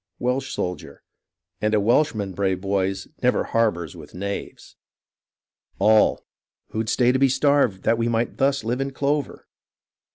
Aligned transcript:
Welsh 0.17 0.51
Soldier 0.51 1.03
And 1.61 1.75
a 1.75 1.79
Welshman, 1.79 2.33
prave 2.33 2.61
poys, 2.63 3.07
never 3.21 3.43
harbours 3.43 3.95
with 3.95 4.15
knaves. 4.15 4.75
All 5.77 6.15
Then 6.15 6.15
let 6.15 6.17
us 6.17 6.17
go 6.17 6.23
over, 6.23 6.71
Who'd 6.79 6.89
stay 6.89 7.11
to 7.11 7.19
be 7.19 7.29
starved, 7.29 7.83
that 7.83 7.99
might 7.99 8.37
thus 8.37 8.63
live 8.63 8.81
in 8.81 8.93
clover? 8.93 9.45